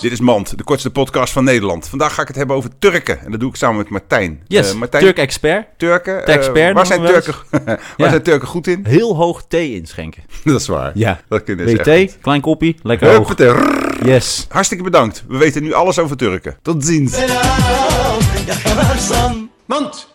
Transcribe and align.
Dit 0.00 0.12
is 0.12 0.20
Mand, 0.20 0.58
de 0.58 0.64
kortste 0.64 0.90
podcast 0.90 1.32
van 1.32 1.44
Nederland. 1.44 1.88
Vandaag 1.88 2.14
ga 2.14 2.22
ik 2.22 2.28
het 2.28 2.36
hebben 2.36 2.56
over 2.56 2.70
Turken. 2.78 3.20
En 3.24 3.30
dat 3.30 3.40
doe 3.40 3.48
ik 3.50 3.56
samen 3.56 3.76
met 3.76 3.88
Martijn. 3.88 4.42
Yes, 4.46 4.70
Eh, 4.70 4.76
Martijn, 4.76 5.02
Turk-expert. 5.02 5.66
Turken. 5.76 6.26
eh, 6.26 6.34
expert 6.34 6.74
waar 6.74 6.86
zijn 6.86 7.04
Turken, 7.04 7.34
waar 7.50 7.80
Ja. 7.96 8.08
zijn 8.08 8.22
Turken 8.22 8.48
goed 8.48 8.66
in? 8.66 8.84
Heel 8.86 9.16
hoog 9.16 9.44
thee 9.48 9.74
inschenken. 9.74 10.22
Dat 10.44 10.60
is 10.60 10.66
waar. 10.66 10.90
Ja. 10.94 11.20
Dat 11.28 11.44
kunnen 11.44 11.68
ze 11.68 11.76
thee? 11.80 12.12
Klein 12.20 12.40
koppie, 12.40 12.76
lekker 12.82 13.14
hoog. 13.16 13.34
Yes. 14.04 14.46
Hartstikke 14.48 14.84
bedankt. 14.84 15.24
We 15.28 15.36
weten 15.36 15.62
nu 15.62 15.72
alles 15.72 15.98
over 15.98 16.16
Turken. 16.16 16.56
Tot 16.62 16.84
ziens. 16.84 17.18
Mant 19.66 20.08